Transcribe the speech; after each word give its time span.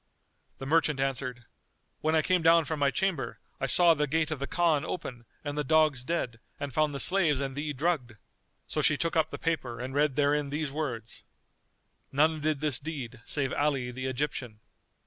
The 0.57 0.65
merchant 0.65 0.99
answered, 0.99 1.45
"When 1.99 2.15
I 2.15 2.23
came 2.23 2.41
down 2.41 2.65
from 2.65 2.79
my 2.79 2.89
chamber 2.89 3.37
I 3.59 3.67
saw 3.67 3.93
the 3.93 4.07
gate 4.07 4.31
of 4.31 4.39
the 4.39 4.47
Khan 4.47 4.83
open 4.83 5.25
and 5.43 5.55
the 5.55 5.63
dogs 5.63 6.03
dead 6.03 6.39
and 6.59 6.73
found 6.73 6.95
the 6.95 6.99
slaves 6.99 7.39
and 7.39 7.55
thee 7.55 7.71
drugged." 7.71 8.13
So 8.65 8.81
she 8.81 8.97
took 8.97 9.15
up 9.15 9.29
the 9.29 9.37
paper 9.37 9.79
and 9.79 9.93
read 9.93 10.15
therein 10.15 10.49
these 10.49 10.71
words, 10.71 11.23
"None 12.11 12.41
did 12.41 12.61
this 12.61 12.79
deed 12.79 13.21
save 13.25 13.53
Ali 13.53 13.91
the 13.91 14.07
Egyptian." 14.07 14.59